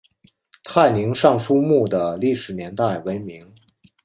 [0.63, 3.53] 泰宁尚书墓的历史年代为明。